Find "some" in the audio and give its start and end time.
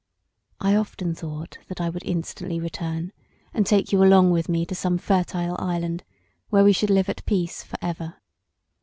4.73-4.97